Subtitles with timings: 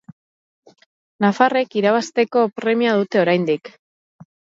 [1.25, 3.71] Nafarrek irabazteko premia dute oraindik.